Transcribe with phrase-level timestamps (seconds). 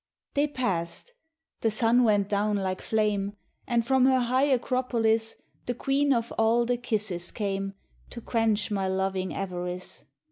[0.33, 1.13] They passed;
[1.59, 3.33] the sun went down like flame,
[3.67, 5.35] And from her high acropolis
[5.67, 7.75] The queen of all the kisses came
[8.09, 10.05] To quench my loving avarice.